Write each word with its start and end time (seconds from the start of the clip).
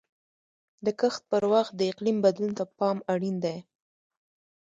د 0.85 0.87
کښت 0.99 1.21
پر 1.31 1.43
وخت 1.53 1.73
د 1.75 1.81
اقلیم 1.91 2.17
بدلون 2.25 2.51
ته 2.57 2.63
پام 2.77 2.97
اړین 3.13 3.35
دی. 3.45 3.57